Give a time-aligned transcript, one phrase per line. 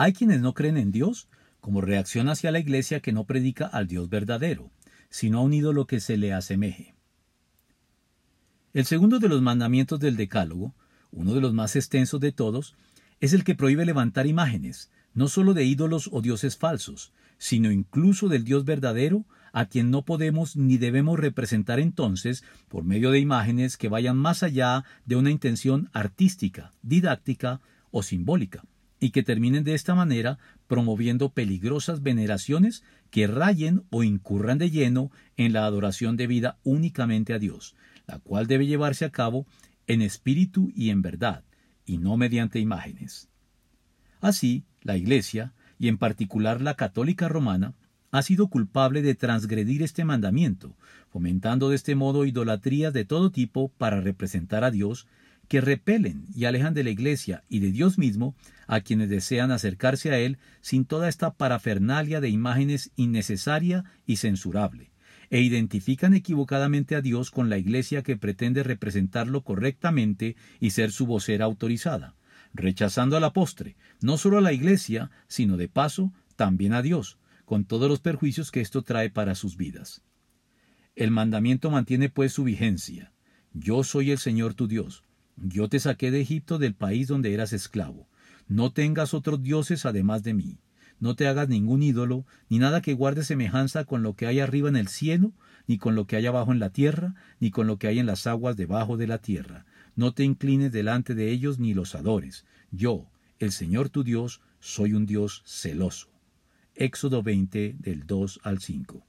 [0.00, 1.28] Hay quienes no creen en Dios
[1.60, 4.70] como reacción hacia la Iglesia que no predica al Dios verdadero,
[5.10, 6.94] sino a un ídolo que se le asemeje.
[8.72, 10.72] El segundo de los mandamientos del Decálogo,
[11.10, 12.76] uno de los más extensos de todos,
[13.18, 18.28] es el que prohíbe levantar imágenes, no sólo de ídolos o dioses falsos, sino incluso
[18.28, 23.76] del Dios verdadero, a quien no podemos ni debemos representar entonces por medio de imágenes
[23.76, 28.62] que vayan más allá de una intención artística, didáctica o simbólica,
[29.00, 35.10] y que terminen de esta manera promoviendo peligrosas veneraciones que rayen o incurran de lleno
[35.36, 37.74] en la adoración debida únicamente a Dios,
[38.06, 39.46] la cual debe llevarse a cabo
[39.86, 41.44] en espíritu y en verdad,
[41.86, 43.28] y no mediante imágenes.
[44.20, 47.74] Así, la Iglesia, y en particular la católica romana,
[48.10, 50.76] ha sido culpable de transgredir este mandamiento,
[51.10, 55.06] fomentando de este modo idolatrías de todo tipo para representar a Dios,
[55.48, 60.10] que repelen y alejan de la Iglesia y de Dios mismo a quienes desean acercarse
[60.12, 64.92] a Él sin toda esta parafernalia de imágenes innecesaria y censurable,
[65.30, 71.06] e identifican equivocadamente a Dios con la Iglesia que pretende representarlo correctamente y ser su
[71.06, 72.14] vocera autorizada,
[72.52, 77.18] rechazando a la postre no solo a la Iglesia, sino de paso también a Dios,
[77.46, 80.02] con todos los perjuicios que esto trae para sus vidas.
[80.94, 83.12] El mandamiento mantiene pues su vigencia.
[83.52, 85.04] Yo soy el Señor tu Dios.
[85.42, 88.08] Yo te saqué de Egipto del país donde eras esclavo.
[88.48, 90.58] No tengas otros dioses además de mí.
[91.00, 94.68] No te hagas ningún ídolo, ni nada que guarde semejanza con lo que hay arriba
[94.68, 95.32] en el cielo,
[95.68, 98.06] ni con lo que hay abajo en la tierra, ni con lo que hay en
[98.06, 99.64] las aguas debajo de la tierra.
[99.94, 102.44] No te inclines delante de ellos ni los adores.
[102.72, 103.06] Yo,
[103.38, 106.08] el Señor tu Dios, soy un Dios celoso.
[106.74, 109.04] Éxodo 20 del 2 al 5.